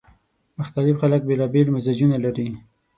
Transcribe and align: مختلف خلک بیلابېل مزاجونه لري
مختلف 0.59 0.95
خلک 1.01 1.21
بیلابېل 1.29 1.67
مزاجونه 1.75 2.17
لري 2.25 2.47